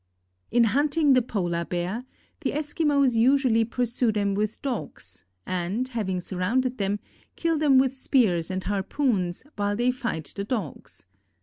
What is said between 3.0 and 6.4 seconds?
usually pursue them with dogs and having